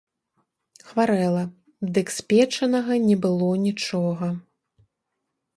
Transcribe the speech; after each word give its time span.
Хварэла, 0.87 1.43
дык 1.97 2.07
спечанага 2.17 2.93
не 3.07 3.15
было 3.27 3.51
нічога. 3.67 4.27